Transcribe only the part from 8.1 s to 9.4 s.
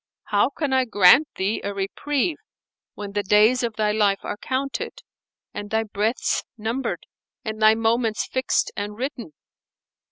fixed and written?"